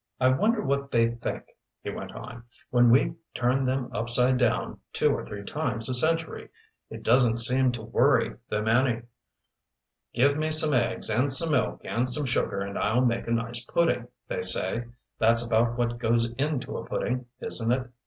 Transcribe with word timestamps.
"I 0.19 0.29
wonder 0.29 0.63
what 0.63 0.89
they 0.89 1.09
think," 1.11 1.43
he 1.83 1.91
went 1.91 2.13
on, 2.13 2.41
"when 2.71 2.89
we 2.89 3.13
turn 3.35 3.65
them 3.65 3.91
upside 3.93 4.39
down 4.39 4.79
two 4.93 5.13
or 5.13 5.23
three 5.23 5.43
times 5.43 5.87
a 5.89 5.93
century? 5.93 6.49
It 6.89 7.03
doesn't 7.03 7.37
seem 7.37 7.71
to 7.73 7.83
worry 7.83 8.31
them 8.49 8.67
any. 8.67 9.03
'Give 10.15 10.37
me 10.37 10.49
some 10.49 10.73
eggs 10.73 11.11
and 11.11 11.31
some 11.31 11.51
milk 11.51 11.81
and 11.85 12.09
some 12.09 12.25
sugar 12.25 12.61
and 12.61 12.79
I'll 12.79 13.05
make 13.05 13.27
a 13.27 13.31
nice 13.31 13.63
pudding,' 13.63 14.07
they 14.27 14.41
say 14.41 14.85
that's 15.19 15.45
about 15.45 15.77
what 15.77 15.99
goes 15.99 16.31
into 16.33 16.77
a 16.77 16.85
pudding, 16.87 17.27
isn't 17.39 17.71
it? 17.71 17.87